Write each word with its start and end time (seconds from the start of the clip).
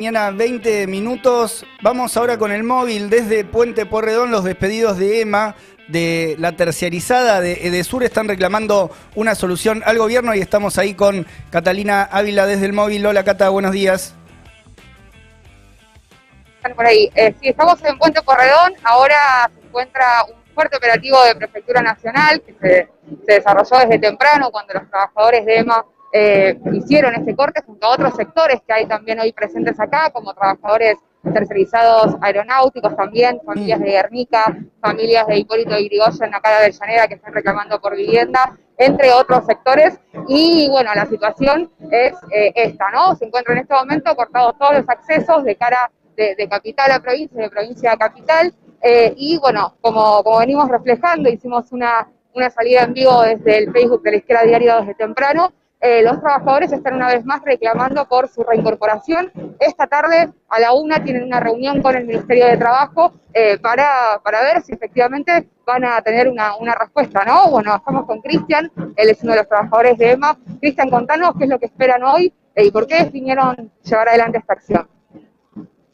Mañana 0.00 0.30
20 0.30 0.86
minutos. 0.86 1.66
Vamos 1.82 2.16
ahora 2.16 2.38
con 2.38 2.52
el 2.52 2.62
móvil 2.62 3.10
desde 3.10 3.44
Puente 3.44 3.84
Porredón. 3.84 4.30
Los 4.30 4.44
despedidos 4.44 4.96
de 4.96 5.20
EMA, 5.20 5.54
de 5.88 6.36
la 6.38 6.52
terciarizada 6.52 7.42
de 7.42 7.66
Edesur, 7.66 8.02
están 8.02 8.26
reclamando 8.26 8.90
una 9.14 9.34
solución 9.34 9.82
al 9.84 9.98
gobierno 9.98 10.34
y 10.34 10.40
estamos 10.40 10.78
ahí 10.78 10.94
con 10.94 11.26
Catalina 11.50 12.04
Ávila 12.04 12.46
desde 12.46 12.64
el 12.64 12.72
móvil. 12.72 13.04
Hola 13.04 13.24
Cata, 13.24 13.50
buenos 13.50 13.72
días. 13.72 14.14
Por 16.74 16.86
ahí. 16.86 17.10
Eh, 17.14 17.34
sí, 17.38 17.50
estamos 17.50 17.84
en 17.84 17.98
Puente 17.98 18.22
Porredón. 18.22 18.72
Ahora 18.82 19.50
se 19.54 19.66
encuentra 19.66 20.24
un 20.24 20.54
fuerte 20.54 20.78
operativo 20.78 21.22
de 21.24 21.34
Prefectura 21.34 21.82
Nacional 21.82 22.40
que 22.40 22.54
se, 22.54 22.88
se 23.26 23.34
desarrolló 23.34 23.76
desde 23.80 23.98
temprano 23.98 24.50
cuando 24.50 24.72
los 24.72 24.88
trabajadores 24.88 25.44
de 25.44 25.58
EMA 25.58 25.84
eh, 26.12 26.58
hicieron 26.72 27.14
este 27.14 27.36
corte 27.36 27.62
junto 27.64 27.86
a 27.86 27.90
otros 27.90 28.14
sectores 28.14 28.60
que 28.66 28.72
hay 28.72 28.86
también 28.86 29.20
hoy 29.20 29.32
presentes 29.32 29.78
acá, 29.78 30.10
como 30.10 30.34
trabajadores 30.34 30.96
tercerizados 31.34 32.16
aeronáuticos 32.20 32.96
también, 32.96 33.40
familias 33.44 33.80
de 33.80 33.90
Guernica, 33.90 34.56
familias 34.80 35.26
de 35.26 35.38
Hipólito 35.38 35.78
y 35.78 35.88
Grigoyen 35.88 36.34
acá 36.34 36.50
de 36.50 36.56
Avellaneda 36.56 37.08
que 37.08 37.14
están 37.14 37.34
reclamando 37.34 37.80
por 37.80 37.94
vivienda, 37.94 38.58
entre 38.78 39.12
otros 39.12 39.44
sectores. 39.44 40.00
Y 40.28 40.68
bueno, 40.70 40.90
la 40.94 41.06
situación 41.06 41.70
es 41.90 42.14
eh, 42.30 42.52
esta, 42.54 42.90
¿no? 42.90 43.14
Se 43.16 43.26
encuentra 43.26 43.54
en 43.54 43.60
este 43.60 43.74
momento 43.74 44.16
cortados 44.16 44.56
todos 44.58 44.78
los 44.78 44.88
accesos 44.88 45.44
de 45.44 45.56
cara 45.56 45.90
de, 46.16 46.48
capital 46.48 46.90
a 46.92 47.00
provincia, 47.00 47.42
de 47.42 47.50
provincia 47.50 47.92
a 47.92 47.96
capital. 47.96 48.52
Eh, 48.82 49.12
y 49.16 49.38
bueno, 49.38 49.76
como, 49.80 50.22
como 50.22 50.38
venimos 50.38 50.68
reflejando, 50.68 51.28
hicimos 51.28 51.70
una, 51.72 52.08
una 52.34 52.50
salida 52.50 52.82
en 52.82 52.94
vivo 52.94 53.22
desde 53.22 53.58
el 53.58 53.72
Facebook 53.72 54.02
de 54.02 54.10
la 54.10 54.16
Izquierda 54.16 54.42
Diario 54.44 54.76
desde 54.80 54.94
temprano, 54.94 55.52
eh, 55.82 56.02
los 56.02 56.20
trabajadores 56.20 56.72
están 56.72 56.94
una 56.94 57.08
vez 57.08 57.24
más 57.24 57.42
reclamando 57.42 58.06
por 58.06 58.28
su 58.28 58.42
reincorporación. 58.42 59.32
Esta 59.58 59.86
tarde 59.86 60.30
a 60.48 60.60
la 60.60 60.74
una 60.74 61.02
tienen 61.02 61.24
una 61.24 61.40
reunión 61.40 61.80
con 61.80 61.96
el 61.96 62.06
Ministerio 62.06 62.46
de 62.46 62.58
Trabajo 62.58 63.14
eh, 63.32 63.58
para, 63.58 64.20
para 64.22 64.42
ver 64.42 64.60
si 64.60 64.74
efectivamente 64.74 65.48
van 65.64 65.84
a 65.84 66.02
tener 66.02 66.28
una, 66.28 66.56
una 66.56 66.74
respuesta, 66.74 67.24
¿no? 67.24 67.50
Bueno, 67.50 67.74
estamos 67.74 68.04
con 68.04 68.20
Cristian, 68.20 68.70
él 68.94 69.08
es 69.08 69.22
uno 69.22 69.32
de 69.32 69.38
los 69.38 69.48
trabajadores 69.48 69.96
de 69.96 70.10
EMA. 70.12 70.36
Cristian, 70.60 70.90
contanos 70.90 71.32
qué 71.38 71.44
es 71.44 71.50
lo 71.50 71.58
que 71.58 71.66
esperan 71.66 72.02
hoy 72.02 72.32
eh, 72.54 72.66
y 72.66 72.70
por 72.70 72.86
qué 72.86 73.04
vinieron 73.04 73.72
llevar 73.82 74.08
adelante 74.10 74.36
esta 74.36 74.52
acción. 74.52 74.86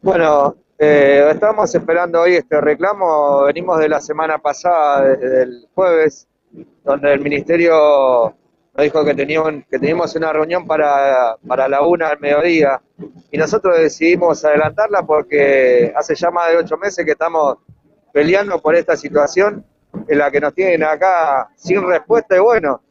Bueno, 0.02 0.56
eh, 0.78 1.28
estamos 1.30 1.72
esperando 1.72 2.22
hoy 2.22 2.34
este 2.34 2.60
reclamo, 2.60 3.44
venimos 3.44 3.78
de 3.78 3.88
la 3.88 4.00
semana 4.00 4.38
pasada, 4.38 5.04
desde 5.04 5.42
el 5.44 5.68
jueves, 5.74 6.26
donde 6.82 7.12
el 7.12 7.20
Ministerio 7.20 8.34
nos 8.76 8.84
dijo 8.84 9.04
que 9.04 9.14
teníamos, 9.14 9.64
que 9.70 9.78
teníamos 9.78 10.14
una 10.16 10.32
reunión 10.32 10.66
para, 10.66 11.36
para 11.46 11.66
la 11.66 11.80
una 11.80 12.08
al 12.08 12.20
mediodía. 12.20 12.80
Y 13.30 13.38
nosotros 13.38 13.78
decidimos 13.78 14.44
adelantarla 14.44 15.02
porque 15.02 15.92
hace 15.96 16.14
ya 16.14 16.30
más 16.30 16.50
de 16.50 16.58
ocho 16.58 16.76
meses 16.76 17.04
que 17.04 17.12
estamos 17.12 17.56
peleando 18.12 18.60
por 18.60 18.74
esta 18.74 18.94
situación 18.94 19.64
en 20.06 20.18
la 20.18 20.30
que 20.30 20.40
nos 20.40 20.52
tienen 20.52 20.82
acá 20.82 21.48
sin 21.56 21.88
respuesta. 21.88 22.36
Y 22.36 22.40
bueno, 22.40 22.82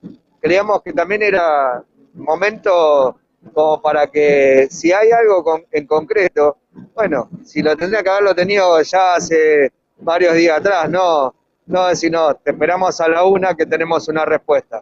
creíamos 0.42 0.82
que 0.82 0.92
también 0.92 1.22
era 1.22 1.84
momento 2.16 3.20
como 3.54 3.80
para 3.80 4.08
que 4.08 4.68
si 4.72 4.92
hay 4.92 5.12
algo 5.12 5.62
en 5.72 5.86
concreto, 5.86 6.58
bueno, 6.96 7.30
si 7.44 7.62
lo 7.62 7.78
tendría 7.78 8.02
que 8.02 8.10
haberlo 8.10 8.34
tenido 8.34 8.82
ya 8.82 9.16
hace 9.16 9.72
varios 10.00 10.34
días 10.34 10.58
atrás, 10.58 10.90
no, 10.90 11.36
no 11.68 11.88
decir 11.88 12.12
no, 12.12 12.34
te 12.34 12.52
esperamos 12.52 13.00
a 13.00 13.08
la 13.08 13.24
una 13.24 13.54
que 13.54 13.68
tenemos 13.68 14.08
una 14.08 14.26
respuesta 14.26 14.82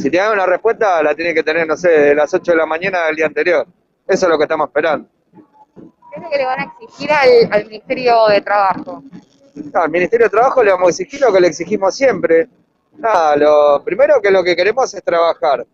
si 0.00 0.10
tiene 0.10 0.30
una 0.30 0.46
respuesta, 0.46 1.02
la 1.02 1.14
tiene 1.14 1.34
que 1.34 1.42
tener, 1.42 1.66
no 1.66 1.76
sé, 1.76 1.88
de 1.88 2.14
las 2.14 2.32
8 2.32 2.52
de 2.52 2.56
la 2.56 2.66
mañana 2.66 3.06
del 3.06 3.16
día 3.16 3.26
anterior. 3.26 3.66
Eso 4.06 4.26
es 4.26 4.30
lo 4.30 4.38
que 4.38 4.44
estamos 4.44 4.68
esperando. 4.68 5.08
¿Qué 5.74 6.16
es 6.16 6.22
lo 6.22 6.30
que 6.30 6.38
le 6.38 6.44
van 6.44 6.60
a 6.60 6.64
exigir 6.64 7.12
al, 7.12 7.64
Ministerio 7.66 8.26
de 8.28 8.40
Trabajo? 8.40 9.02
al 9.74 9.90
Ministerio 9.90 10.26
de 10.26 10.30
Trabajo 10.30 10.62
le 10.64 10.70
vamos 10.72 10.86
a 10.86 10.90
exigir 10.90 11.20
lo 11.20 11.32
que 11.32 11.40
le 11.40 11.48
exigimos 11.48 11.94
siempre. 11.94 12.48
Nada, 12.96 13.36
lo 13.36 13.82
primero 13.84 14.20
que 14.20 14.30
lo 14.30 14.42
que 14.42 14.56
queremos 14.56 14.92
es 14.94 15.02
trabajar. 15.02 15.66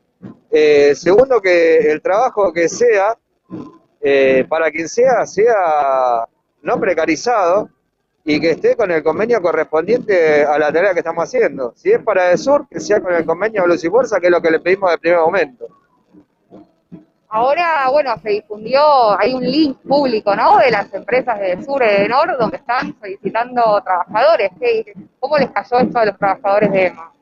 Eh, 0.51 0.95
segundo, 0.95 1.41
que 1.41 1.79
el 1.91 2.03
trabajo 2.03 2.53
que 2.53 2.69
sea, 2.69 3.17
eh, 4.01 4.45
para 4.49 4.71
quien 4.71 4.89
sea, 4.89 5.27
sea 5.27 6.27
no 6.63 6.81
precarizado, 6.81 7.71
y 8.29 8.41
que 8.41 8.51
esté 8.51 8.75
con 8.75 8.91
el 8.91 9.05
convenio 9.05 9.41
correspondiente 9.41 10.45
a 10.45 10.59
la 10.59 10.73
tarea 10.73 10.93
que 10.93 10.99
estamos 10.99 11.23
haciendo. 11.23 11.73
Si 11.77 11.93
es 11.93 12.03
para 12.03 12.33
el 12.33 12.39
sur, 12.39 12.67
que 12.69 12.81
sea 12.81 13.01
con 13.01 13.15
el 13.15 13.25
convenio 13.25 13.63
de 13.63 13.69
Luz 13.69 13.85
y 13.85 13.89
Fuerza, 13.89 14.19
que 14.19 14.27
es 14.27 14.33
lo 14.33 14.43
que 14.43 14.51
le 14.51 14.59
pedimos 14.59 14.91
de 14.91 14.99
primer 14.99 15.21
momento. 15.21 15.69
Ahora, 17.29 17.89
bueno, 17.93 18.17
se 18.21 18.31
difundió, 18.31 18.81
hay 19.17 19.33
un 19.33 19.45
link 19.45 19.79
público, 19.87 20.35
¿no?, 20.35 20.59
de 20.59 20.73
las 20.73 20.93
empresas 20.93 21.39
de 21.39 21.65
sur 21.65 21.81
y 21.85 22.03
de 22.03 22.09
nor, 22.09 22.37
donde 22.37 22.57
están 22.57 22.99
solicitando 22.99 23.81
trabajadores. 23.85 24.51
¿Cómo 25.21 25.39
les 25.39 25.51
cayó 25.51 25.79
esto 25.79 25.99
a 25.99 26.07
los 26.07 26.19
trabajadores 26.19 26.73
de 26.73 26.87
EMA? 26.87 27.13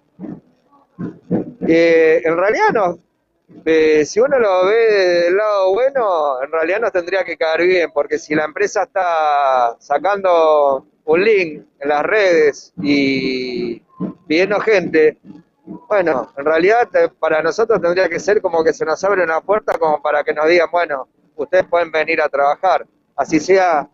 Eh, 1.68 2.22
en 2.24 2.36
realidad 2.36 2.68
no, 2.72 2.98
eh, 3.64 4.04
si 4.04 4.20
uno 4.20 4.38
lo 4.38 4.66
ve 4.66 5.24
del 5.24 5.36
lado 5.36 5.72
bueno, 5.72 6.42
en 6.42 6.50
realidad 6.50 6.80
nos 6.80 6.92
tendría 6.92 7.24
que 7.24 7.36
caer 7.36 7.62
bien, 7.66 7.90
porque 7.92 8.18
si 8.18 8.34
la 8.34 8.44
empresa 8.44 8.84
está 8.84 9.76
sacando 9.78 10.86
un 11.04 11.24
link 11.24 11.64
en 11.80 11.88
las 11.88 12.02
redes 12.02 12.72
y 12.82 13.80
pidiendo 14.26 14.60
gente, 14.60 15.18
bueno, 15.64 16.32
en 16.36 16.44
realidad 16.44 16.88
eh, 16.94 17.08
para 17.18 17.42
nosotros 17.42 17.80
tendría 17.80 18.08
que 18.08 18.20
ser 18.20 18.40
como 18.40 18.62
que 18.62 18.72
se 18.72 18.84
nos 18.84 19.02
abre 19.04 19.22
una 19.22 19.40
puerta 19.40 19.78
como 19.78 20.02
para 20.02 20.22
que 20.24 20.34
nos 20.34 20.46
digan, 20.48 20.68
bueno, 20.70 21.08
ustedes 21.36 21.66
pueden 21.66 21.90
venir 21.90 22.20
a 22.20 22.28
trabajar, 22.28 22.86
así 23.16 23.40
sea 23.40 23.88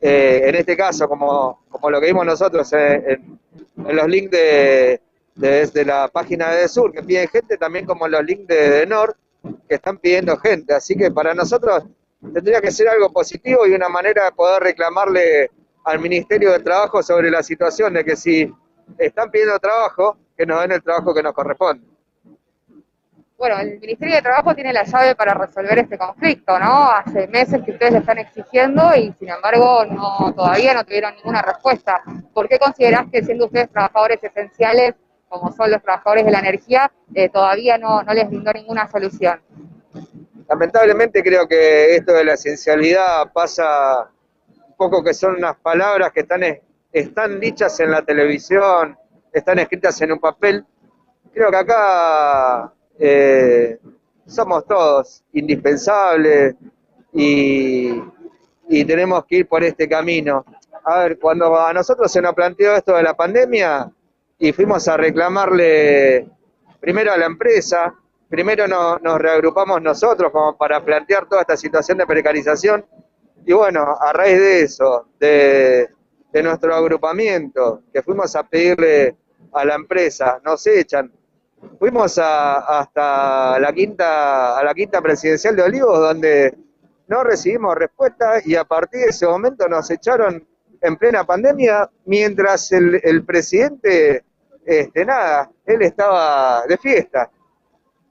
eh, 0.00 0.42
en 0.44 0.54
este 0.54 0.76
caso 0.76 1.08
como, 1.08 1.64
como 1.68 1.90
lo 1.90 2.00
que 2.00 2.06
vimos 2.06 2.24
nosotros 2.24 2.72
en, 2.72 3.38
los 3.76 4.08
links 4.08 4.30
de, 4.30 5.00
desde 5.40 5.84
la 5.84 6.08
página 6.08 6.50
de 6.50 6.68
Sur 6.68 6.92
que 6.92 7.02
piden 7.02 7.28
gente, 7.28 7.56
también 7.56 7.86
como 7.86 8.06
los 8.06 8.22
links 8.22 8.46
de, 8.46 8.86
de 8.86 9.14
que 9.68 9.74
están 9.74 9.96
pidiendo 9.96 10.36
gente, 10.36 10.74
así 10.74 10.94
que 10.94 11.10
para 11.10 11.34
nosotros 11.34 11.84
tendría 12.20 12.60
que 12.60 12.70
ser 12.70 12.88
algo 12.88 13.10
positivo 13.10 13.66
y 13.66 13.72
una 13.72 13.88
manera 13.88 14.26
de 14.26 14.32
poder 14.32 14.62
reclamarle 14.62 15.50
al 15.84 15.98
Ministerio 15.98 16.52
de 16.52 16.60
Trabajo 16.60 17.02
sobre 17.02 17.30
la 17.30 17.42
situación 17.42 17.94
de 17.94 18.04
que 18.04 18.16
si 18.16 18.52
están 18.98 19.30
pidiendo 19.30 19.58
trabajo, 19.58 20.18
que 20.36 20.44
nos 20.44 20.60
den 20.60 20.72
el 20.72 20.82
trabajo 20.82 21.14
que 21.14 21.22
nos 21.22 21.32
corresponde. 21.32 21.86
Bueno, 23.38 23.58
el 23.58 23.80
Ministerio 23.80 24.16
de 24.16 24.22
Trabajo 24.22 24.54
tiene 24.54 24.74
la 24.74 24.84
llave 24.84 25.14
para 25.14 25.32
resolver 25.32 25.78
este 25.78 25.96
conflicto, 25.96 26.58
¿no? 26.58 26.90
Hace 26.90 27.26
meses 27.28 27.62
que 27.64 27.70
ustedes 27.70 27.92
le 27.92 27.98
están 28.00 28.18
exigiendo 28.18 28.94
y 28.94 29.14
sin 29.18 29.30
embargo 29.30 29.86
no 29.86 30.34
todavía 30.34 30.74
no 30.74 30.84
tuvieron 30.84 31.14
ninguna 31.14 31.40
respuesta. 31.40 32.02
¿Por 32.34 32.46
qué 32.46 32.58
considerás 32.58 33.06
que 33.10 33.22
siendo 33.22 33.46
ustedes 33.46 33.70
trabajadores 33.70 34.22
esenciales, 34.22 34.94
como 35.30 35.52
son 35.52 35.70
los 35.70 35.80
trabajadores 35.80 36.26
de 36.26 36.32
la 36.32 36.40
energía, 36.40 36.90
eh, 37.14 37.28
todavía 37.28 37.78
no, 37.78 38.02
les 38.12 38.28
brindó 38.28 38.52
ninguna 38.52 38.90
solución? 38.90 39.40
Lamentablemente 40.48 41.22
creo 41.22 41.46
que 41.46 41.94
esto 41.94 42.12
de 42.12 42.24
la 42.24 42.34
esencialidad 42.34 43.32
pasa 43.32 44.10
poco 44.76 45.04
que 45.04 45.14
son 45.14 45.36
unas 45.36 45.56
palabras 45.56 46.10
que 46.12 46.20
están, 46.20 46.42
están 46.92 47.38
dichas 47.38 47.78
en 47.78 47.92
la 47.92 48.02
televisión, 48.02 48.98
están 49.32 49.60
escritas 49.60 50.00
en 50.02 50.12
un 50.12 50.18
papel. 50.18 50.66
Creo 51.32 51.48
que 51.50 51.56
acá 51.56 52.72
eh, 52.98 53.78
somos 54.26 54.66
todos 54.66 55.22
indispensables 55.32 56.56
y, 57.12 58.02
y 58.68 58.84
tenemos 58.84 59.24
que 59.26 59.36
ir 59.36 59.48
por 59.48 59.62
este 59.62 59.88
camino. 59.88 60.44
A 60.82 60.98
ver, 61.00 61.20
cuando 61.20 61.56
a 61.56 61.72
nosotros 61.72 62.10
se 62.10 62.20
nos 62.20 62.34
planteó 62.34 62.74
esto 62.74 62.96
de 62.96 63.04
la 63.04 63.14
pandemia 63.14 63.92
y 64.42 64.52
fuimos 64.54 64.88
a 64.88 64.96
reclamarle 64.96 66.26
primero 66.80 67.12
a 67.12 67.16
la 67.18 67.26
empresa, 67.26 67.94
primero 68.26 68.66
nos 68.66 69.18
reagrupamos 69.20 69.82
nosotros 69.82 70.32
como 70.32 70.56
para 70.56 70.82
plantear 70.82 71.28
toda 71.28 71.42
esta 71.42 71.58
situación 71.58 71.98
de 71.98 72.06
precarización 72.06 72.84
y 73.44 73.52
bueno, 73.52 73.96
a 74.00 74.12
raíz 74.14 74.38
de 74.38 74.62
eso, 74.62 75.08
de, 75.18 75.90
nuestro 76.42 76.74
agrupamiento, 76.74 77.82
que 77.92 78.02
fuimos 78.02 78.34
a 78.34 78.44
pedirle 78.44 79.16
a 79.52 79.64
la 79.64 79.74
empresa, 79.74 80.40
nos 80.42 80.66
echan. 80.66 81.12
Fuimos 81.78 82.18
hasta 82.18 83.58
la 83.58 83.72
quinta, 83.74 84.58
a 84.58 84.64
la 84.64 84.72
quinta 84.72 85.02
presidencial 85.02 85.54
de 85.54 85.62
Olivos, 85.62 85.98
donde 85.98 86.56
no 87.08 87.22
recibimos 87.24 87.74
respuesta 87.74 88.40
y 88.42 88.54
a 88.54 88.64
partir 88.64 89.00
de 89.00 89.06
ese 89.08 89.26
momento 89.26 89.68
nos 89.68 89.90
echaron 89.90 90.46
en 90.80 90.96
plena 90.96 91.24
pandemia, 91.24 91.90
mientras 92.06 92.72
el 92.72 93.24
presidente, 93.24 94.24
este, 94.64 95.04
nada, 95.04 95.50
él 95.66 95.82
estaba 95.82 96.64
de 96.66 96.76
fiesta. 96.78 97.30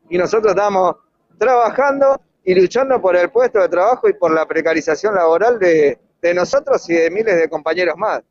Y 0.10 0.18
nosotros 0.18 0.52
estábamos 0.52 0.96
trabajando 1.38 2.20
y 2.44 2.56
luchando 2.56 3.02
por 3.02 3.16
el 3.16 3.30
puesto 3.30 3.60
de 3.60 3.70
trabajo 3.70 4.10
y 4.10 4.14
por 4.14 4.32
la 4.32 4.46
precarización 4.46 5.16
laboral 5.16 5.60
de, 5.60 6.00
nosotros 6.34 6.90
y 6.90 6.94
de 6.94 7.12
miles 7.12 7.38
de 7.38 7.50
compañeros 7.50 7.96
más. 7.98 8.22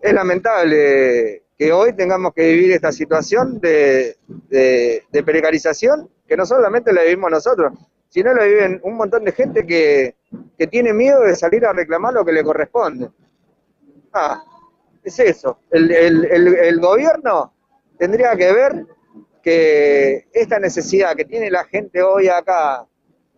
Es 0.00 0.12
lamentable 0.12 1.42
que 1.58 1.72
hoy 1.72 1.92
tengamos 1.94 2.32
que 2.34 2.48
vivir 2.48 2.72
esta 2.72 2.92
situación 2.92 3.60
de, 3.60 4.16
precarización 5.24 6.10
que 6.26 6.36
no 6.36 6.44
solamente 6.44 6.92
la 6.92 7.02
vivimos 7.02 7.30
nosotros, 7.30 7.72
Si 8.08 8.22
no 8.22 8.34
lo 8.34 8.44
viven 8.44 8.80
un 8.82 8.96
montón 8.96 9.24
de 9.24 9.32
gente 9.32 9.66
que, 9.66 10.16
que 10.58 10.66
tiene 10.66 10.92
miedo 10.92 11.20
de 11.20 11.36
salir 11.36 11.64
a 11.66 11.72
reclamar 11.72 12.14
lo 12.14 12.24
que 12.24 12.32
le 12.32 12.42
corresponde. 12.42 13.10
Ah, 14.12 14.42
es 15.06 15.18
eso. 15.20 15.60
El, 15.70 15.90
el, 15.90 16.56
el, 16.56 16.80
gobierno 16.80 17.52
tendría 17.98 18.34
que 18.36 18.52
ver 18.52 18.86
que 19.42 20.26
esta 20.32 20.58
necesidad 20.58 21.14
que 21.14 21.24
tiene 21.24 21.50
la 21.50 21.64
gente 21.64 22.02
hoy 22.02 22.28
acá, 22.28 22.84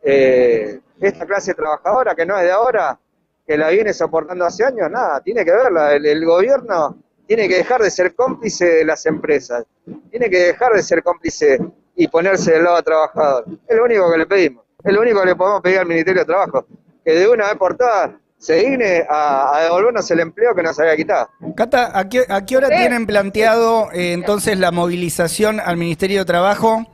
eh, 0.02 0.80
esta 0.98 1.26
clase 1.26 1.54
trabajadora 1.54 2.14
que 2.14 2.24
no 2.24 2.36
es 2.38 2.44
de 2.44 2.50
ahora, 2.50 2.98
que 3.46 3.58
la 3.58 3.68
viene 3.68 3.92
soportando 3.92 4.46
hace 4.46 4.64
años, 4.64 4.90
nada, 4.90 5.20
tiene 5.20 5.44
que 5.44 5.52
verla. 5.52 5.94
El, 5.94 6.24
gobierno 6.24 6.96
tiene 7.26 7.46
que 7.48 7.56
dejar 7.56 7.82
de 7.82 7.90
ser 7.90 8.14
cómplice 8.14 8.64
de 8.66 8.84
las 8.84 9.04
empresas, 9.04 9.64
tiene 10.10 10.30
que 10.30 10.38
dejar 10.38 10.72
de 10.72 10.82
ser 10.82 11.02
cómplice 11.02 11.58
y 11.94 12.08
ponerse 12.08 12.52
del 12.52 12.64
lado 12.64 12.82
trabajador. 12.82 13.44
Es 13.66 13.76
lo 13.76 13.84
único 13.84 14.10
que 14.10 14.18
le 14.18 14.26
pedimos, 14.26 14.64
es 14.82 14.92
lo 14.92 15.02
único 15.02 15.20
que 15.20 15.26
le 15.26 15.36
podemos 15.36 15.60
pedir 15.60 15.78
al 15.78 15.86
Ministerio 15.86 16.22
de 16.22 16.26
Trabajo, 16.26 16.66
que 17.04 17.12
de 17.12 17.28
una 17.28 17.48
vez 17.48 17.56
por 17.56 17.76
todas 17.76 18.12
se 18.38 18.54
digne 18.54 19.04
a, 19.08 19.56
a, 19.56 19.62
devolvernos 19.64 20.10
el 20.10 20.20
empleo 20.20 20.54
que 20.54 20.62
nos 20.62 20.78
había 20.78 20.96
quitado. 20.96 21.28
Cata, 21.56 21.98
¿a 21.98 22.08
qué, 22.08 22.24
a 22.28 22.46
qué 22.46 22.56
hora 22.56 22.68
sí. 22.68 22.76
tienen 22.76 23.06
planteado 23.06 23.90
eh, 23.92 24.12
entonces 24.12 24.58
la 24.58 24.70
movilización 24.70 25.60
al 25.60 25.76
Ministerio 25.76 26.20
de 26.20 26.24
Trabajo? 26.24 26.86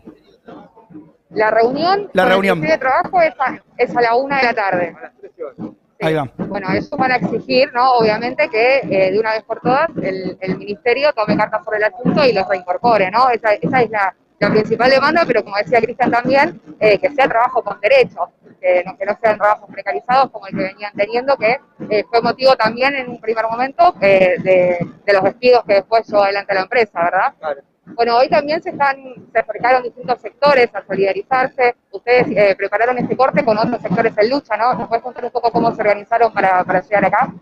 La 1.31 1.51
reunión 1.51 2.11
la 2.13 2.25
reunión. 2.25 2.59
el 2.59 2.63
Ministerio 2.63 2.75
de 2.75 2.79
Trabajo 2.79 3.23
es 3.23 3.35
a, 3.39 3.63
es 3.77 3.97
a 3.97 4.01
la 4.01 4.17
una 4.17 4.39
de 4.39 4.45
la 4.45 4.55
tarde. 4.55 4.97
Sí. 5.37 5.77
Ahí 6.01 6.15
va. 6.15 6.31
Bueno, 6.37 6.69
eso 6.73 6.97
van 6.97 7.13
a 7.13 7.17
exigir, 7.17 7.73
¿no? 7.73 7.93
Obviamente 7.93 8.49
que 8.49 8.79
eh, 8.79 9.13
de 9.13 9.19
una 9.19 9.33
vez 9.33 9.43
por 9.45 9.61
todas 9.61 9.89
el, 10.03 10.37
el, 10.41 10.59
Ministerio 10.59 11.13
tome 11.13 11.37
cartas 11.37 11.63
por 11.65 11.77
el 11.77 11.85
asunto 11.85 12.25
y 12.25 12.33
los 12.33 12.49
reincorpore, 12.49 13.11
¿no? 13.11 13.31
Esa, 13.31 13.55
esa 13.55 13.83
es 13.83 13.91
la, 13.91 14.15
la, 14.39 14.51
principal 14.51 14.91
demanda, 14.91 15.25
pero 15.27 15.45
como 15.45 15.57
decía 15.57 15.81
Cristian 15.81 16.11
también, 16.11 16.61
eh, 16.81 16.99
que 16.99 17.11
sea 17.11 17.29
trabajo 17.29 17.63
con 17.63 17.81
derechos 17.81 18.29
que 18.65 18.83
no, 18.83 18.97
que 18.97 19.05
no 19.05 19.19
sean 19.21 19.37
trabajos 19.37 19.69
precarizados 19.71 20.31
como 20.31 20.47
el 20.47 20.57
que 20.57 20.63
venían 20.63 20.93
teniendo, 20.97 21.37
que 21.37 21.61
eh, 21.91 22.05
fue 22.09 22.23
motivo 22.23 22.57
también 22.57 22.95
en 22.95 23.11
un 23.11 23.21
primer 23.21 23.45
momento 23.45 23.95
eh, 24.01 24.37
de, 24.43 24.79
de, 25.05 25.13
los 25.13 25.23
despidos 25.23 25.65
que 25.65 25.75
después 25.75 26.07
llevó 26.07 26.23
adelante 26.23 26.55
la 26.55 26.63
empresa, 26.63 27.05
¿verdad? 27.05 27.35
Claro. 27.39 27.61
Bueno, 27.95 28.17
hoy 28.17 28.31
también 28.31 28.63
se 28.63 28.71
están 28.71 28.97
se 29.31 29.39
acercaron 29.39 29.83
distintos 29.83 30.19
sectores 30.23 30.75
a 30.75 30.83
solidarizarse. 30.87 31.77
Ustedes 31.91 32.27
eh, 32.31 32.55
prepararon 32.57 32.97
este 32.97 33.15
corte 33.15 33.45
con 33.45 33.59
otros 33.59 33.83
sectores 33.83 34.17
en 34.17 34.31
lucha, 34.31 34.57
¿no? 34.57 34.73
¿Nos 34.73 34.89
puedes 34.89 35.05
contar 35.05 35.27
un 35.27 35.31
poco 35.31 35.53
cómo 35.53 35.75
se 35.75 35.83
organizaron 35.83 36.33
para, 36.33 36.65
para 36.65 36.81
llegar 36.81 37.05
acá? 37.05 37.35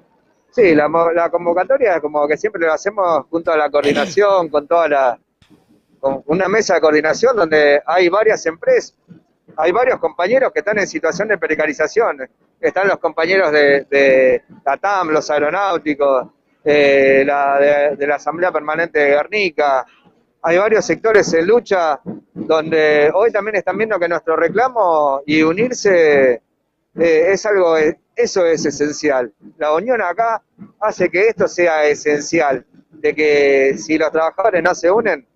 Sí, 0.50 0.74
la, 0.74 0.88
la 1.14 1.30
convocatoria, 1.30 2.00
como 2.00 2.26
que 2.26 2.36
siempre 2.36 2.66
lo 2.66 2.72
hacemos 2.72 3.26
junto 3.30 3.52
a 3.52 3.56
la 3.56 3.70
coordinación, 3.70 4.48
con 4.48 4.66
toda 4.66 4.88
la. 4.88 5.18
con 6.00 6.24
una 6.26 6.48
mesa 6.48 6.74
de 6.74 6.80
coordinación 6.80 7.36
donde 7.36 7.80
hay 7.86 8.08
varias 8.08 8.44
empresas, 8.44 8.96
hay 9.56 9.72
varios 9.72 9.98
compañeros 9.98 10.52
que 10.52 10.60
están 10.60 10.78
en 10.78 10.86
situación 10.86 11.28
de 11.28 11.38
precarización. 11.38 12.28
Están 12.60 12.88
los 12.88 12.98
compañeros 12.98 13.52
de, 13.52 13.86
de 13.90 14.42
la 14.64 14.76
TAM, 14.76 15.10
los 15.10 15.30
aeronáuticos, 15.30 16.28
eh, 16.64 17.24
la, 17.26 17.94
de, 17.96 18.06
la 18.06 18.16
Asamblea 18.16 18.52
Permanente 18.52 19.00
de 19.00 19.10
Guernica. 19.10 19.84
Hay 20.42 20.58
varios 20.58 20.84
sectores 20.84 21.32
en 21.34 21.46
lucha 21.46 22.00
donde 22.32 23.10
hoy 23.14 23.32
también 23.32 23.56
están 23.56 23.76
viendo 23.76 23.98
que 23.98 24.08
nuestro 24.08 24.36
reclamo 24.36 25.22
y 25.26 25.42
unirse 25.42 26.34
eh, 26.34 27.26
es 27.32 27.46
algo, 27.46 27.76
eso 28.14 28.46
es 28.46 28.64
esencial. 28.64 29.32
La 29.58 29.74
unión 29.74 30.00
acá 30.02 30.42
hace 30.80 31.10
que 31.10 31.28
esto 31.28 31.48
sea 31.48 31.84
esencial, 31.86 32.64
de 32.90 33.14
que 33.14 33.78
si 33.78 33.98
los 33.98 34.12
trabajadores 34.12 34.62
no 34.62 34.74
se 34.74 34.90
unen, 34.90 35.26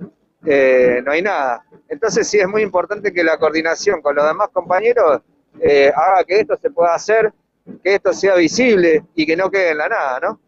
eh, 0.45 1.01
no 1.05 1.13
hay 1.13 1.23
nada. 1.23 1.65
Entonces 1.89 2.29
sí 2.29 2.39
es 2.39 2.49
muy 2.49 2.63
importante 2.63 3.13
que 3.13 3.25
la 3.25 3.39
coordinación 3.39 4.03
con 4.03 4.15
los 4.15 4.27
demás 4.27 4.49
compañeros 4.53 5.23
eh, 5.61 5.93
haga 5.95 6.25
que 6.25 6.41
esto 6.41 6.57
se 6.57 6.71
pueda 6.71 6.95
hacer, 6.95 7.33
que 7.83 7.95
esto 7.95 8.13
sea 8.13 8.35
visible 8.35 9.05
y 9.15 9.27
que 9.27 9.37
no 9.37 9.51
quede 9.51 9.71
en 9.71 9.79
la 9.79 9.89
nada, 9.89 10.21
¿no? 10.21 10.41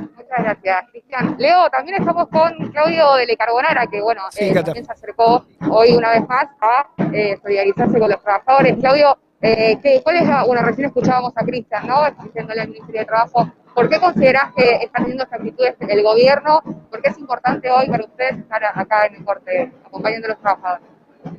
Muchas 0.00 0.38
gracias, 0.38 0.90
Cristian. 0.90 1.36
Leo, 1.38 1.68
también 1.70 2.00
estamos 2.00 2.28
con 2.28 2.70
Claudio 2.70 3.14
de 3.14 3.26
Le 3.26 3.36
Carbonara, 3.36 3.86
que 3.86 4.00
bueno, 4.00 4.22
sí, 4.30 4.48
eh, 4.48 4.62
también 4.62 4.84
se 4.84 4.92
acercó 4.92 5.44
hoy 5.70 5.92
una 5.92 6.10
vez 6.12 6.26
más 6.28 6.46
a 6.60 6.88
eh, 7.12 7.36
solidarizarse 7.42 7.98
con 7.98 8.10
los 8.10 8.22
trabajadores. 8.22 8.76
Claudio, 8.78 9.18
eh, 9.42 9.78
¿qué, 9.82 10.00
¿cuál 10.02 10.16
es 10.16 10.26
la, 10.26 10.44
bueno, 10.44 10.62
recién 10.62 10.86
escuchábamos 10.86 11.32
a 11.36 11.44
Cristian, 11.44 11.86
¿no? 11.86 12.02
Diciéndole 12.22 12.60
al 12.60 12.68
Ministerio 12.68 13.00
de 13.00 13.06
Trabajo, 13.06 13.50
¿por 13.80 13.88
qué 13.88 13.98
considerás 13.98 14.52
que 14.54 14.84
está 14.84 14.98
teniendo 14.98 15.24
esta 15.24 15.36
actitud 15.36 15.64
el 15.88 16.02
gobierno? 16.02 16.60
¿Por 16.90 17.00
qué 17.00 17.08
es 17.08 17.18
importante 17.18 17.70
hoy 17.70 17.88
para 17.88 18.04
ustedes 18.04 18.38
estar 18.38 18.62
acá 18.62 19.06
en 19.06 19.14
el 19.14 19.24
corte 19.24 19.72
acompañando 19.86 20.26
a 20.26 20.30
los 20.30 20.40
trabajadores? 20.40 20.86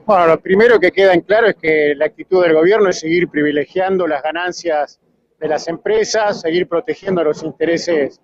Bueno, 0.05 0.27
lo 0.27 0.39
primero 0.39 0.79
que 0.79 0.91
queda 0.91 1.13
en 1.13 1.21
claro 1.21 1.47
es 1.47 1.55
que 1.55 1.93
la 1.95 2.05
actitud 2.05 2.41
del 2.41 2.53
gobierno 2.53 2.89
es 2.89 2.99
seguir 2.99 3.29
privilegiando 3.29 4.07
las 4.07 4.23
ganancias 4.23 4.99
de 5.39 5.47
las 5.47 5.67
empresas, 5.67 6.41
seguir 6.41 6.67
protegiendo 6.67 7.23
los 7.23 7.43
intereses 7.43 8.19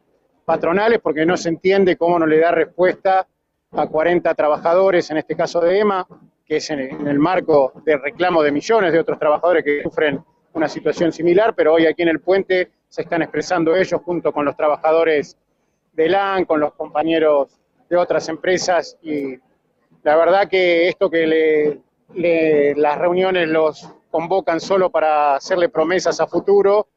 patronales, 0.45 0.99
porque 0.99 1.25
no 1.25 1.37
se 1.37 1.49
entiende 1.49 1.95
cómo 1.95 2.17
no 2.17 2.25
le 2.25 2.39
da 2.39 2.51
respuesta 2.51 3.27
a 3.71 3.87
40 3.87 4.33
trabajadores, 4.33 5.11
en 5.11 5.17
este 5.17 5.35
caso 5.35 5.59
de 5.59 5.79
EMA, 5.79 6.07
que 6.43 6.57
es 6.57 6.69
en 6.71 6.79
el 7.07 7.19
marco 7.19 7.73
del 7.85 8.01
reclamo 8.01 8.41
de 8.41 8.51
millones 8.51 8.93
de 8.93 8.99
otros 8.99 9.19
trabajadores 9.19 9.63
que 9.63 9.83
sufren 9.83 10.23
una 10.53 10.67
situación 10.67 11.11
similar, 11.11 11.53
pero 11.53 11.73
hoy 11.73 11.85
aquí 11.85 12.01
en 12.01 12.09
el 12.09 12.19
puente 12.19 12.71
se 12.89 13.01
están 13.01 13.21
expresando 13.21 13.75
ellos 13.75 14.01
junto 14.03 14.31
con 14.31 14.45
los 14.45 14.55
trabajadores 14.55 15.37
de 15.93 16.09
LAN, 16.09 16.45
con 16.45 16.59
los 16.59 16.73
compañeros 16.73 17.59
de 17.89 17.97
otras 17.97 18.27
empresas 18.29 18.97
y 19.01 19.37
la 20.03 20.15
verdad 20.15 20.47
que 20.47 20.87
esto 20.87 21.09
que 21.09 21.27
le, 22.13 22.73
las 22.75 22.97
reuniones 22.97 23.47
los 23.49 23.89
convocan 24.09 24.59
solo 24.59 24.89
para 24.89 25.35
hacerle 25.35 25.69
promesas 25.69 26.19
a 26.21 26.27
futuro, 26.27 26.87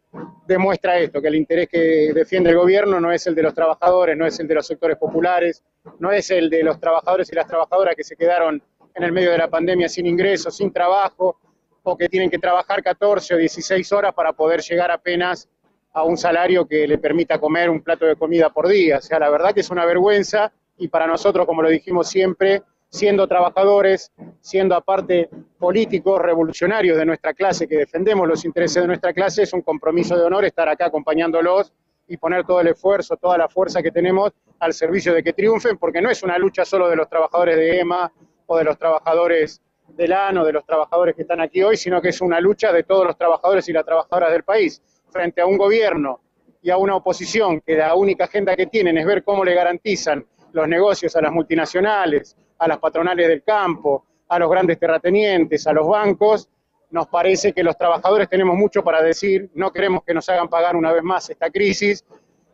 demuestra 0.47 0.99
esto, 0.99 1.21
que 1.21 1.29
el 1.29 1.35
interés 1.35 1.69
que 1.69 2.13
defiende 2.15 2.51
el 2.51 2.57
gobierno 2.57 3.01
no 3.01 3.11
es 3.11 3.27
el 3.27 3.35
de 3.35 3.43
los 3.43 3.55
trabajadores, 3.55 4.17
no 4.17 4.27
es 4.27 4.39
el 4.41 4.49
de 4.49 4.55
los 4.55 4.67
sectores 4.67 4.97
populares, 4.97 5.63
no 5.99 6.13
es 6.13 6.31
el 6.31 6.51
de 6.51 6.63
los 6.63 6.79
trabajadores 6.79 7.31
y 7.33 7.35
las 7.35 7.47
trabajadoras 7.47 7.95
que 7.97 8.05
se 8.05 8.17
quedaron 8.17 8.63
en 8.95 9.03
el 9.03 9.13
medio 9.13 9.31
de 9.31 9.39
la 9.39 9.49
pandemia 9.49 9.89
sin 9.89 10.07
ingresos, 10.07 10.57
sin 10.57 10.73
trabajo, 10.73 11.39
o 11.83 11.97
que 11.97 12.09
tienen 12.09 12.31
que 12.31 12.39
trabajar 12.39 12.83
14 12.83 13.35
o 13.35 13.39
16 13.39 13.93
horas 13.93 14.15
para 14.15 14.33
poder 14.33 14.61
llegar 14.61 14.91
apenas 14.91 15.49
a 15.93 16.05
un 16.05 16.17
salario 16.17 16.67
que 16.67 16.87
le 16.87 16.99
permita 16.99 17.39
comer 17.39 17.69
un 17.69 17.83
plato 17.83 18.07
de 18.07 18.17
comida 18.17 18.51
por 18.51 18.69
día. 18.69 18.99
O 18.99 19.03
sea, 19.03 19.19
la 19.19 19.31
verdad 19.31 19.53
que 19.53 19.61
es 19.61 19.71
una 19.71 19.85
vergüenza 19.85 20.53
y 20.79 20.89
para 20.89 21.07
nosotros, 21.07 21.47
como 21.47 21.63
lo 21.63 21.69
dijimos 21.69 22.09
siempre, 22.09 22.63
siendo 22.89 23.27
trabajadores, 23.29 24.13
siendo 24.41 24.75
aparte 24.75 25.29
políticos 25.59 26.21
revolucionarios 26.21 26.99
de 26.99 27.07
nuestra 27.07 27.35
clase, 27.35 27.69
que 27.69 27.77
defendemos 27.77 28.27
los 28.27 28.45
intereses 28.45 28.83
de 28.83 28.87
nuestra 28.87 29.13
clase, 29.13 29.43
es 29.45 29.53
un 29.53 29.63
compromiso 29.63 30.17
de 30.17 30.25
honor 30.25 30.45
estar 30.45 30.69
acá 30.69 30.87
acompañándolos 30.87 31.73
y 32.09 32.17
poner 32.17 32.45
todo 32.45 32.61
el 32.61 32.69
esfuerzo, 32.69 33.17
toda 33.17 33.39
la 33.39 33.49
fuerza 33.49 33.83
que 33.83 33.93
tenemos 33.93 34.33
al 34.59 34.73
servicio 34.73 35.15
de 35.15 35.23
que 35.23 35.33
triunfen, 35.33 35.79
porque 35.79 36.03
no 36.03 36.11
es 36.11 36.23
una 36.25 36.37
lucha 36.39 36.65
solo 36.65 36.89
de 36.89 36.97
los 36.97 37.09
trabajadores 37.09 37.57
de 37.57 37.79
EMA 37.79 38.13
o 38.47 38.59
de 38.59 38.65
los 38.65 38.77
trabajadores 38.77 39.63
del 39.89 40.13
ANO, 40.13 40.45
de 40.45 40.53
los 40.53 40.65
trabajadores 40.67 41.15
que 41.15 41.23
están 41.23 41.41
aquí 41.41 41.63
hoy, 41.63 41.77
sino 41.77 42.03
que 42.03 42.09
es 42.09 42.21
una 42.21 42.41
lucha 42.41 42.73
de 42.73 42.83
todos 42.83 43.07
los 43.07 43.17
trabajadores 43.17 43.69
y 43.69 43.73
las 43.73 43.85
trabajadoras 43.85 44.33
del 44.33 44.43
país, 44.43 44.83
frente 45.11 45.41
a 45.41 45.47
un 45.47 45.59
gobierno 45.59 46.21
y 46.63 46.71
a 46.71 46.77
una 46.77 46.97
oposición 46.97 47.61
que 47.61 47.77
la 47.77 47.95
única 47.95 48.25
agenda 48.25 48.57
que 48.57 48.67
tienen 48.67 48.99
es 48.99 49.07
ver 49.07 49.25
cómo 49.25 49.45
le 49.45 49.55
garantizan 49.55 50.25
los 50.53 50.69
negocios 50.69 51.15
a 51.17 51.23
las 51.23 51.33
multinacionales, 51.33 52.37
a 52.59 52.69
las 52.69 52.79
patronales 52.79 53.29
del 53.29 53.43
campo, 53.43 54.05
a 54.29 54.39
los 54.39 54.51
grandes 54.51 54.79
terratenientes, 54.79 55.67
a 55.67 55.73
los 55.73 55.89
bancos, 55.89 56.49
nos 56.91 57.07
parece 57.07 57.53
que 57.53 57.63
los 57.63 57.77
trabajadores 57.77 58.29
tenemos 58.29 58.57
mucho 58.57 58.83
para 58.83 59.03
decir, 59.03 59.51
no 59.55 59.73
queremos 59.73 60.03
que 60.05 60.13
nos 60.13 60.29
hagan 60.29 60.49
pagar 60.49 60.77
una 60.77 60.93
vez 60.93 61.03
más 61.03 61.31
esta 61.31 61.51
crisis, 61.51 62.05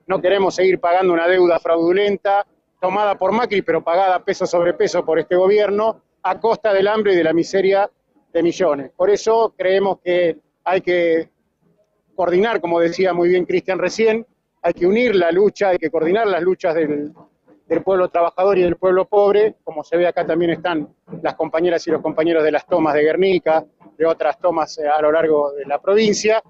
no 0.07 0.21
queremos 0.21 0.55
seguir 0.55 0.79
pagando 0.79 1.13
una 1.13 1.27
deuda 1.27 1.59
fraudulenta, 1.59 2.47
tomada 2.81 3.17
por 3.17 3.33
Macri, 3.33 3.63
pero 3.63 3.83
pagada 3.83 4.25
peso 4.25 4.47
sobre 4.47 4.75
peso 4.75 5.05
por 5.05 5.19
este 5.19 5.37
gobierno, 5.37 6.03
a 6.23 6.39
costa 6.39 6.73
del 6.73 6.89
hambre 6.89 7.15
y 7.15 7.17
de 7.17 7.25
la 7.25 7.33
miseria 7.33 7.91
de 8.33 8.43
millones. 8.43 8.91
Por 8.95 9.11
eso 9.11 9.55
creemos 9.57 9.99
que 10.05 10.37
hay 10.65 10.81
que 10.83 11.31
coordinar, 12.17 12.61
como 12.61 12.81
decía 12.81 13.13
muy 13.13 13.29
bien 13.29 13.45
Cristian 13.45 13.79
recién, 13.79 14.27
hay 14.63 14.73
que 14.73 14.87
unir 14.87 15.15
la 15.15 15.31
lucha, 15.31 15.69
hay 15.69 15.79
que 15.79 15.91
coordinar 15.91 16.27
las 16.27 16.43
luchas 16.43 16.75
del, 16.75 17.13
del 17.67 17.83
pueblo 17.83 18.09
trabajador 18.09 18.59
y 18.59 18.63
del 18.63 18.77
pueblo 18.77 19.07
pobre, 19.07 19.57
como 19.65 19.85
se 19.85 19.97
ve 19.97 20.07
acá 20.07 20.27
también 20.27 20.53
están 20.53 20.89
las 21.23 21.35
compañeras 21.35 21.87
y 21.87 21.91
los 21.91 22.01
compañeros 22.01 22.43
de 22.45 22.53
las 22.53 22.67
tomas 22.67 22.95
de 22.95 23.03
Guernica, 23.03 23.65
de 23.97 24.07
otras 24.07 24.39
tomas 24.39 24.79
eh, 24.79 24.89
a 24.89 25.01
lo 25.03 25.13
largo 25.13 25.53
de 25.53 25.67
la 25.67 25.81
provincia, 25.81 26.43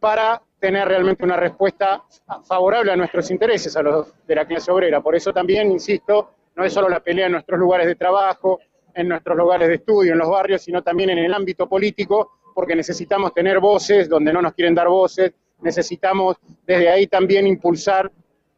para 0.00 0.40
tener 0.58 0.88
realmente 0.88 1.24
una 1.24 1.36
respuesta 1.36 2.02
favorable 2.44 2.92
a 2.92 2.96
nuestros 2.96 3.30
intereses, 3.30 3.76
a 3.76 3.82
los 3.82 4.14
de 4.26 4.34
la 4.34 4.46
clase 4.46 4.70
obrera. 4.70 5.00
Por 5.00 5.14
eso 5.14 5.32
también, 5.32 5.70
insisto, 5.70 6.30
no 6.56 6.64
es 6.64 6.72
solo 6.72 6.88
la 6.88 7.00
pelea 7.00 7.26
en 7.26 7.32
nuestros 7.32 7.58
lugares 7.58 7.86
de 7.86 7.94
trabajo, 7.94 8.60
en 8.94 9.08
nuestros 9.08 9.36
lugares 9.36 9.68
de 9.68 9.76
estudio, 9.76 10.12
en 10.12 10.18
los 10.18 10.28
barrios, 10.28 10.62
sino 10.62 10.82
también 10.82 11.10
en 11.10 11.18
el 11.18 11.32
ámbito 11.32 11.68
político, 11.68 12.37
porque 12.58 12.74
necesitamos 12.74 13.32
tener 13.32 13.60
voces 13.60 14.08
donde 14.08 14.32
no 14.32 14.42
nos 14.42 14.52
quieren 14.52 14.74
dar 14.74 14.88
voces, 14.88 15.32
necesitamos 15.60 16.38
desde 16.66 16.88
ahí 16.88 17.06
también 17.06 17.46
impulsar 17.46 18.10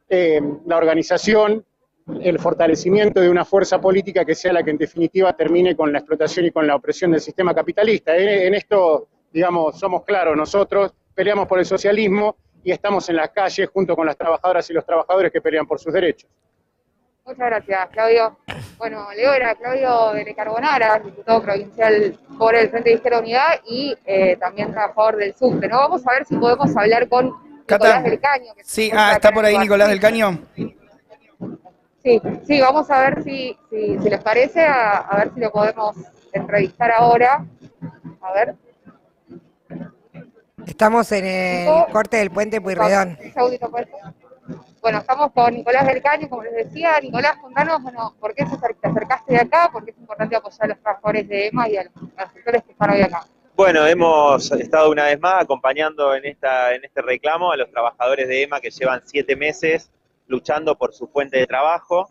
eh, 0.09 0.40
la 0.64 0.78
organización 0.78 1.62
el 2.23 2.38
fortalecimiento 2.38 3.21
de 3.21 3.28
una 3.28 3.45
fuerza 3.45 3.78
política 3.78 4.25
que 4.25 4.35
sea 4.35 4.54
la 4.54 4.62
que 4.62 4.71
en 4.71 4.78
definitiva 4.78 5.35
termine 5.35 5.76
con 5.76 5.92
la 5.92 5.99
explotación 5.99 6.47
y 6.47 6.50
con 6.50 6.66
la 6.66 6.76
opresión 6.76 7.11
del 7.11 7.21
sistema 7.21 7.54
capitalista. 7.54 8.16
En, 8.16 8.54
esto, 8.54 9.07
digamos, 9.30 9.78
somos 9.78 10.02
claros, 10.04 10.35
nosotros 10.35 10.95
peleamos 11.14 11.47
por 11.47 11.59
el 11.59 11.66
socialismo 11.66 12.37
y 12.64 12.73
estamos 12.73 13.07
en 13.11 13.16
las 13.16 13.28
calles 13.28 13.69
junto 13.69 13.95
con 13.95 14.07
las 14.07 14.16
trabajadoras 14.16 14.71
y 14.71 14.73
los 14.73 14.87
trabajadores 14.87 15.30
que 15.30 15.42
pelean 15.42 15.66
por 15.66 15.78
sus 15.78 15.92
derechos. 15.92 16.30
Muchas 17.25 17.47
gracias, 17.47 17.89
Claudio. 17.91 18.37
Bueno, 18.79 19.07
Leo 19.15 19.33
era 19.33 19.55
Claudio 19.55 20.12
de 20.12 20.35
Carbonara, 20.35 20.99
diputado 20.99 21.43
provincial 21.43 22.19
por 22.39 22.55
el 22.55 22.71
Frente 22.71 22.91
de 22.91 22.97
Izquierda 22.97 23.21
Unidad 23.21 23.61
y 23.67 23.95
eh, 24.05 24.37
también 24.37 24.73
trabajador 24.73 25.17
del 25.17 25.35
SUCRE. 25.37 25.69
¿no? 25.69 25.79
Vamos 25.79 26.07
a 26.07 26.12
ver 26.12 26.27
si 26.27 26.37
podemos 26.37 26.77
hablar 26.77 27.09
con 27.09 27.33
Nicolás 27.69 28.05
del 28.05 28.21
Caño. 28.21 28.53
sí, 28.62 28.91
ah, 28.95 29.12
está 29.15 29.31
por 29.33 29.45
ahí 29.45 29.59
Nicolás 29.59 29.89
del 29.89 30.00
Caño. 30.00 30.39
Sí, 32.03 32.21
sí, 32.47 32.61
vamos 32.61 32.91
a 32.91 33.03
ver 33.03 33.23
si, 33.23 33.57
si, 33.69 33.99
les 33.99 34.23
parece, 34.23 34.65
a, 34.65 35.15
ver 35.19 35.35
si 35.35 35.41
lo 35.41 35.53
podemos 35.53 35.95
entrevistar 36.33 36.91
ahora. 36.91 37.45
A 38.23 38.33
ver. 38.33 38.55
Estamos 40.67 41.12
en 41.12 41.27
el 41.27 41.93
corte 41.93 42.17
del 42.17 42.31
puente 42.31 42.61
Puyredón. 42.61 43.19
Bueno, 44.81 44.99
estamos 44.99 45.33
con 45.33 45.53
Nicolás 45.55 45.87
del 45.87 46.01
Caño, 46.03 46.29
como 46.31 46.43
les 46.43 46.55
decía. 46.55 46.99
Nicolás, 47.01 47.37
contanos, 47.37 47.83
bueno, 47.83 48.17
¿por 48.19 48.35
qué 48.35 48.47
te 48.47 48.89
acercaste 48.89 49.35
de 49.35 49.41
acá? 49.41 49.69
¿Por 49.71 49.85
qué 49.85 49.91
es 49.91 49.99
importante 49.99 50.35
apoyar 50.37 50.65
a 50.65 50.67
los 50.69 50.81
trabajadores 50.81 51.29
de 51.29 51.49
EMA 51.49 51.69
y 51.69 51.77
a 51.77 51.85
los, 51.85 51.93
sectores 52.33 52.63
que 52.63 52.73
están 52.73 52.91
hoy 52.91 53.03
acá? 53.03 53.27
Bueno, 53.55 53.87
hemos 53.87 54.51
estado 54.53 54.91
una 54.91 55.05
vez 55.05 55.21
más 55.21 55.43
acompañando 55.43 56.15
en, 56.15 56.25
esta, 56.25 56.75
en 56.75 56.83
este 56.83 57.03
reclamo 57.03 57.53
a 57.53 57.59
los 57.59 57.71
trabajadores 57.71 58.27
de 58.27 58.43
EMA 58.43 58.61
que 58.61 58.71
llevan 58.71 59.03
siete 59.05 59.37
meses 59.37 59.91
luchando 60.29 60.79
por 60.79 60.95
su 60.95 61.09
fuente 61.09 61.37
de 61.37 61.47
trabajo. 61.47 62.09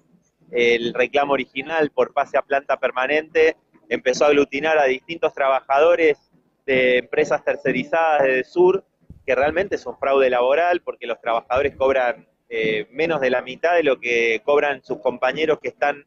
El 0.52 0.94
reclamo 0.94 1.34
original 1.34 1.90
por 1.90 2.14
pase 2.14 2.38
a 2.38 2.44
planta 2.44 2.78
permanente 2.78 3.58
empezó 3.88 4.26
a 4.26 4.28
aglutinar 4.28 4.78
a 4.78 4.84
distintos 4.84 5.34
trabajadores 5.34 6.20
de 6.68 7.00
empresas 7.00 7.44
tercerizadas 7.44 8.22
de 8.22 8.44
Sur, 8.44 8.86
que 9.26 9.34
realmente 9.34 9.76
es 9.76 9.86
un 9.88 9.98
fraude 9.98 10.30
laboral 10.30 10.82
porque 10.82 11.08
los 11.08 11.20
trabajadores 11.20 11.76
cobran 11.76 12.28
eh, 12.50 12.88
menos 12.91 13.22
de 13.22 13.29
la 13.29 13.41
mitad 13.41 13.75
de 13.75 13.84
lo 13.84 14.00
que 14.00 14.41
cobran 14.44 14.84
sus 14.84 15.00
compañeros 15.00 15.60
que 15.62 15.70
están 15.70 16.06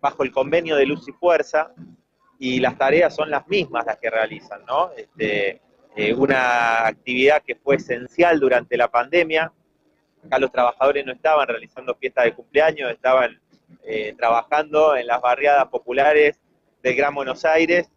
bajo 0.00 0.22
el 0.22 0.32
convenio 0.32 0.76
de 0.76 0.86
luz 0.86 1.06
y 1.08 1.12
fuerza 1.12 1.72
y 2.38 2.60
las 2.60 2.76
tareas 2.76 3.14
son 3.14 3.30
las 3.30 3.46
mismas 3.48 3.86
las 3.86 3.98
que 3.98 4.10
realizan, 4.10 4.64
¿no? 4.66 4.90
Este, 4.96 5.60
eh, 5.96 6.12
una 6.14 6.86
actividad 6.86 7.42
que 7.42 7.54
fue 7.54 7.76
esencial 7.76 8.40
durante 8.40 8.76
la 8.76 8.88
pandemia, 8.88 9.52
Acá 10.26 10.38
los 10.38 10.50
trabajadores 10.50 11.04
no 11.04 11.12
estaban 11.12 11.46
realizando 11.46 11.94
fiestas 11.96 12.24
de 12.24 12.32
cumpleaños, 12.32 12.90
estaban 12.90 13.38
eh, 13.84 14.14
trabajando 14.16 14.96
en 14.96 15.06
las 15.06 15.20
barriadas 15.20 15.66
populares 15.66 16.40
del 16.82 16.96
Gran 16.96 17.14
Buenos 17.14 17.44
Aires 17.44 17.90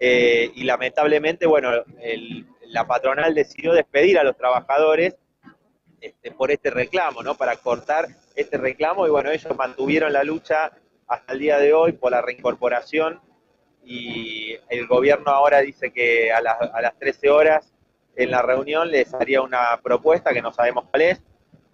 eh, 0.00 0.50
y 0.54 0.64
lamentablemente, 0.64 1.46
bueno, 1.46 1.70
la 2.66 2.86
patronal 2.86 3.34
decidió 3.34 3.72
despedir 3.72 4.18
a 4.18 4.24
los 4.24 4.36
trabajadores 4.36 5.16
este, 6.00 6.30
por 6.30 6.50
este 6.50 6.70
reclamo, 6.70 7.22
¿no? 7.22 7.34
Para 7.34 7.56
cortar 7.56 8.08
este 8.34 8.56
reclamo 8.56 9.06
y 9.06 9.10
bueno, 9.10 9.30
ellos 9.30 9.56
mantuvieron 9.56 10.12
la 10.12 10.24
lucha 10.24 10.72
hasta 11.06 11.32
el 11.32 11.38
día 11.38 11.58
de 11.58 11.72
hoy 11.72 11.92
por 11.92 12.12
la 12.12 12.22
reincorporación 12.22 13.20
y 13.84 14.56
el 14.68 14.86
gobierno 14.86 15.30
ahora 15.30 15.60
dice 15.60 15.92
que 15.92 16.32
a 16.32 16.40
las, 16.40 16.60
a 16.60 16.80
las 16.80 16.98
13 16.98 17.30
horas 17.30 17.72
en 18.16 18.30
la 18.30 18.42
reunión 18.42 18.90
les 18.90 19.12
haría 19.14 19.40
una 19.40 19.80
propuesta 19.82 20.32
que 20.32 20.42
no 20.42 20.52
sabemos 20.52 20.84
cuál 20.90 21.02
es, 21.02 21.22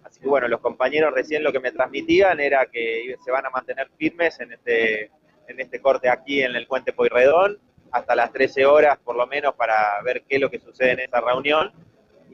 Así 0.05 0.19
que 0.19 0.27
bueno, 0.27 0.47
los 0.47 0.61
compañeros 0.61 1.13
recién 1.13 1.43
lo 1.43 1.51
que 1.51 1.59
me 1.59 1.71
transmitían 1.71 2.39
era 2.39 2.67
que 2.67 3.15
se 3.23 3.31
van 3.31 3.45
a 3.45 3.49
mantener 3.49 3.89
firmes 3.97 4.39
en 4.39 4.53
este, 4.53 5.11
en 5.47 5.59
este 5.59 5.81
corte 5.81 6.09
aquí 6.09 6.43
en 6.43 6.55
el 6.55 6.67
puente 6.67 6.93
Poirredón 6.93 7.59
hasta 7.91 8.15
las 8.15 8.31
13 8.31 8.65
horas 8.65 8.99
por 9.03 9.15
lo 9.15 9.25
menos 9.25 9.55
para 9.55 9.99
ver 10.03 10.23
qué 10.29 10.35
es 10.35 10.41
lo 10.41 10.51
que 10.51 10.59
sucede 10.59 10.91
en 10.91 10.99
esa 10.99 11.21
reunión 11.21 11.73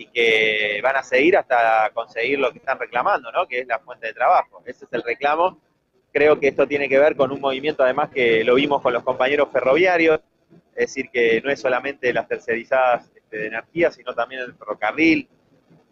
y 0.01 0.07
que 0.07 0.79
van 0.81 0.95
a 0.95 1.03
seguir 1.03 1.37
hasta 1.37 1.91
conseguir 1.93 2.39
lo 2.39 2.51
que 2.51 2.57
están 2.57 2.79
reclamando, 2.79 3.31
¿no? 3.31 3.47
que 3.47 3.59
es 3.59 3.67
la 3.67 3.77
fuente 3.77 4.07
de 4.07 4.13
trabajo. 4.13 4.63
Ese 4.65 4.85
es 4.85 4.93
el 4.93 5.03
reclamo. 5.03 5.59
Creo 6.11 6.39
que 6.39 6.47
esto 6.47 6.67
tiene 6.67 6.89
que 6.89 6.97
ver 6.97 7.15
con 7.15 7.31
un 7.31 7.39
movimiento 7.39 7.83
además 7.83 8.09
que 8.09 8.43
lo 8.43 8.55
vimos 8.55 8.81
con 8.81 8.93
los 8.93 9.03
compañeros 9.03 9.49
ferroviarios, 9.53 10.19
es 10.75 10.87
decir, 10.87 11.09
que 11.11 11.39
no 11.41 11.51
es 11.51 11.61
solamente 11.61 12.11
las 12.11 12.27
tercerizadas 12.27 13.11
este, 13.15 13.37
de 13.37 13.47
energía, 13.47 13.91
sino 13.91 14.13
también 14.15 14.41
el 14.41 14.55
ferrocarril, 14.55 15.29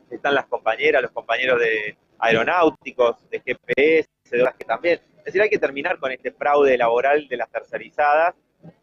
están 0.10 0.34
las 0.34 0.48
compañeras, 0.48 1.04
los 1.04 1.12
compañeros 1.12 1.60
de 1.60 1.96
aeronáuticos, 2.18 3.30
de 3.30 3.42
GPS, 3.42 4.10
de 4.32 4.50
que 4.58 4.66
también. 4.66 5.00
Es 5.20 5.25
decir, 5.25 5.42
hay 5.44 5.50
que 5.50 5.60
terminar 5.60 6.00
con 6.00 6.12
este 6.12 6.32
fraude 6.32 6.75
laboral 6.78 7.28
de 7.28 7.38
las 7.38 7.50
tercerizadas 7.51 8.34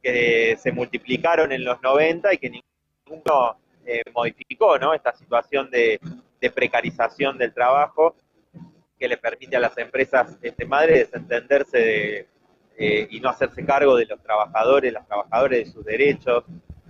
que 0.00 0.56
se 0.58 0.70
multiplicaron 0.70 1.50
en 1.50 1.64
los 1.64 1.82
90 1.82 2.32
y 2.32 2.38
que 2.38 2.50
ninguno 2.50 3.58
eh, 3.86 4.02
modificó, 4.12 4.78
¿no? 4.78 4.94
Esta 4.94 5.14
situación 5.14 5.70
de, 5.70 6.00
precarización 6.54 7.38
del 7.38 7.52
trabajo 7.52 8.14
que 8.98 9.08
le 9.08 9.16
permite 9.16 9.56
a 9.56 9.60
las 9.60 9.76
empresas 9.78 10.38
este, 10.42 10.64
madres 10.64 11.10
desentenderse 11.10 12.28
eh, 12.78 13.08
y 13.10 13.18
no 13.18 13.30
hacerse 13.30 13.64
cargo 13.64 13.96
de 13.96 14.06
los 14.06 14.22
trabajadores, 14.22 14.92
las 14.92 15.08
trabajadoras 15.08 15.58
de 15.58 15.66
sus 15.66 15.84
derechos, 15.84 16.44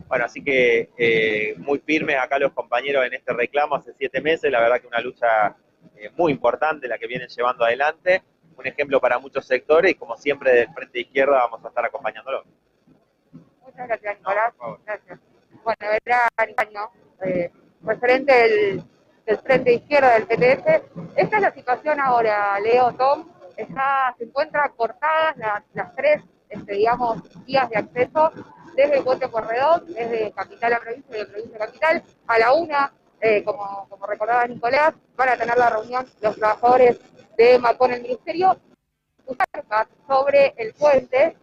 bueno, 0.09 0.25
así 0.25 0.43
que 0.43 0.91
eh, 0.97 1.55
muy 1.59 1.79
firmes 1.81 2.17
acá 2.17 2.39
los 2.39 2.53
compañeros 2.53 3.05
en 3.05 3.15
este 3.15 3.33
reclamo 3.33 3.77
hace 3.77 3.93
siete 3.95 4.21
meses, 4.21 4.51
la 4.53 4.61
verdad 4.61 4.81
que 4.81 4.87
una 4.87 5.01
lucha 5.01 5.57
eh, 5.97 6.11
muy 6.17 6.33
importante 6.33 6.87
la 6.87 6.99
que 6.99 7.07
vienen 7.07 7.29
llevando 7.29 7.65
adelante, 7.65 8.23
un 8.57 8.67
ejemplo 8.67 9.01
para 9.01 9.19
muchos 9.19 9.47
sectores 9.47 9.93
y 9.93 9.95
como 9.95 10.17
siempre 10.17 10.53
del 10.53 10.73
Frente 10.73 10.93
de 10.93 11.01
Izquierda 11.01 11.39
vamos 11.39 11.65
a 11.65 11.69
estar 11.69 11.85
acompañándolo. 11.85 12.45
Muchas 13.63 13.89
gracias, 13.89 14.19
Nicolás. 14.19 14.55
gracias. 14.85 15.21
Bueno, 15.67 15.99
era 16.05 16.29
Nicolás, 16.47 16.91
eh, 17.23 17.51
referente 17.83 18.33
del, 18.33 18.85
del, 19.27 19.39
Frente 19.39 19.71
de 19.71 19.77
Izquierda 19.79 20.13
del 20.13 20.27
PTF. 20.29 20.67
Esta 21.17 21.37
es 21.37 21.43
la 21.43 21.53
situación 21.53 21.99
ahora, 21.99 22.61
Leo, 22.61 22.93
Tom, 22.93 23.29
está, 23.57 24.15
se 24.17 24.27
encuentran 24.27 24.71
cortadas 24.77 25.37
las, 25.75 25.97
tres, 25.97 26.23
este, 26.51 26.73
digamos, 26.73 27.21
vías 27.45 27.69
de 27.69 27.79
acceso 27.79 28.31
desde 28.77 29.03
Puente 29.03 29.29
Corredón, 29.29 29.87
desde 29.89 30.31
Capital 30.31 30.75
a 30.75 30.79
Provincia 30.79 31.17
y 31.17 31.19
de 31.19 31.27
Provincia 31.27 31.57
a 31.57 31.67
Capital. 31.67 32.03
A 32.29 32.39
la 32.39 32.53
una, 32.53 32.93
eh, 33.21 33.43
como, 33.43 33.89
como 33.89 34.07
recordaba 34.07 34.47
Nicolás, 34.47 34.95
van 35.17 35.31
a 35.31 35.37
tener 35.37 35.59
la 35.59 35.71
reunión 35.71 36.07
los 36.21 36.37
trabajadores 36.37 37.01
de 37.37 37.55
EMA 37.57 37.77
con 37.77 37.93
el 37.93 38.03
Ministerio 38.03 38.57
sobre 40.07 40.55
el 40.59 40.75
puente 40.75 41.37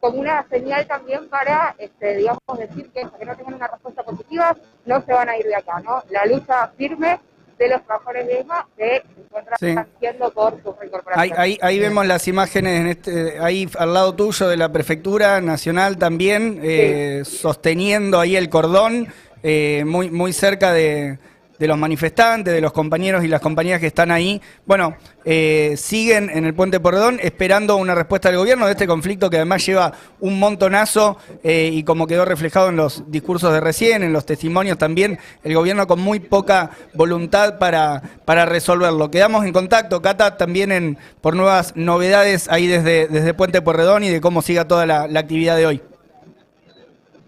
como 0.00 0.18
una 0.18 0.46
señal 0.48 0.86
también 0.86 1.28
para, 1.28 1.74
este, 1.78 2.16
digamos, 2.16 2.40
decir 2.58 2.90
que 2.90 3.02
hasta 3.02 3.18
que 3.18 3.24
no 3.26 3.36
tengan 3.36 3.54
una 3.54 3.68
respuesta 3.68 4.02
positiva, 4.02 4.56
no 4.86 5.02
se 5.04 5.12
van 5.12 5.28
a 5.28 5.36
ir 5.36 5.44
de 5.44 5.54
acá, 5.54 5.80
¿no? 5.80 6.02
La 6.10 6.24
lucha 6.24 6.72
firme 6.76 7.20
de 7.58 7.68
los 7.68 7.84
trabajadores 7.84 8.26
de 8.26 8.40
ESMA 8.40 8.66
que 8.76 9.02
se 9.14 9.20
encuentran 9.20 9.86
haciendo 9.94 10.30
por 10.32 10.62
su 10.62 10.72
reincorporación. 10.72 11.38
Ahí, 11.38 11.58
ahí, 11.60 11.78
vemos 11.78 12.06
las 12.06 12.26
imágenes, 12.26 12.80
en 12.80 12.86
este, 12.86 13.38
ahí 13.38 13.68
al 13.78 13.92
lado 13.92 14.14
tuyo 14.14 14.48
de 14.48 14.56
la 14.56 14.72
Prefectura 14.72 15.42
Nacional 15.42 15.98
también, 15.98 16.60
eh, 16.62 17.22
sosteniendo 17.26 18.18
ahí 18.18 18.36
el 18.36 18.48
cordón, 18.48 19.08
eh, 19.42 19.84
muy, 19.86 20.10
muy 20.10 20.32
cerca 20.32 20.72
de, 20.72 21.18
de 21.60 21.68
los 21.68 21.76
manifestantes, 21.76 22.54
de 22.54 22.60
los 22.62 22.72
compañeros 22.72 23.22
y 23.22 23.28
las 23.28 23.42
compañeras 23.42 23.80
que 23.80 23.86
están 23.86 24.10
ahí, 24.10 24.40
bueno, 24.64 24.96
eh, 25.26 25.74
siguen 25.76 26.30
en 26.30 26.46
el 26.46 26.54
puente 26.54 26.80
Porredón 26.80 27.20
esperando 27.22 27.76
una 27.76 27.94
respuesta 27.94 28.30
del 28.30 28.38
gobierno 28.38 28.64
de 28.64 28.72
este 28.72 28.86
conflicto 28.86 29.28
que 29.28 29.36
además 29.36 29.66
lleva 29.66 29.92
un 30.20 30.38
montonazo 30.38 31.18
eh, 31.44 31.68
y 31.70 31.84
como 31.84 32.06
quedó 32.06 32.24
reflejado 32.24 32.70
en 32.70 32.76
los 32.76 33.10
discursos 33.10 33.52
de 33.52 33.60
recién, 33.60 34.02
en 34.02 34.14
los 34.14 34.24
testimonios 34.24 34.78
también, 34.78 35.18
el 35.44 35.54
gobierno 35.54 35.86
con 35.86 36.00
muy 36.00 36.18
poca 36.18 36.70
voluntad 36.94 37.58
para, 37.58 38.02
para 38.24 38.46
resolverlo. 38.46 39.10
Quedamos 39.10 39.44
en 39.44 39.52
contacto, 39.52 40.00
Cata, 40.00 40.38
también 40.38 40.72
en, 40.72 40.96
por 41.20 41.36
nuevas 41.36 41.76
novedades 41.76 42.48
ahí 42.48 42.66
desde, 42.66 43.06
desde 43.06 43.34
Puente 43.34 43.60
Porredón 43.60 44.02
y 44.02 44.08
de 44.08 44.22
cómo 44.22 44.40
siga 44.40 44.66
toda 44.66 44.86
la, 44.86 45.02
actividad 45.02 45.58
de 45.58 45.66
hoy. 45.66 45.82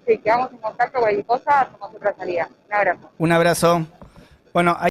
Sí, 0.06 0.16
quedamos 0.16 0.50
en 0.52 0.58
contacto, 0.58 1.00
cualquier 1.00 1.26
cosa, 1.26 1.60
hacemos 1.60 1.90
otra 1.94 2.14
salida. 2.16 2.48
Un 2.66 2.74
abrazo. 2.74 3.10
Un 3.18 3.32
abrazo. 3.32 3.86
Bueno, 4.52 4.76